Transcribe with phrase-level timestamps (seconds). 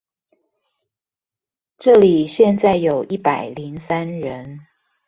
[1.77, 4.61] 這裡現在有一百零三人